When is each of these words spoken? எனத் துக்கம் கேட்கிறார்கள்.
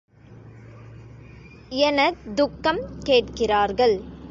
எனத் 1.69 2.35
துக்கம் 2.35 2.81
கேட்கிறார்கள். 3.03 3.95